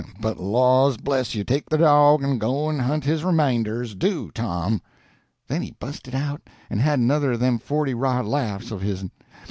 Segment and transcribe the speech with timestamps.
[0.19, 3.93] But, laws bless you, take the dog, and go and hunt his remainders.
[3.93, 4.81] Do, Tom."
[5.47, 9.11] Then he busted out, and had another of them forty rod laughs of hisn.